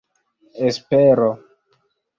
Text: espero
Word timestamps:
espero 0.65 1.31